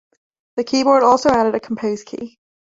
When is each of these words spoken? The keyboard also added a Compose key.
The 0.55 0.63
keyboard 0.63 1.03
also 1.03 1.29
added 1.29 1.53
a 1.53 1.59
Compose 1.59 2.03
key. 2.03 2.39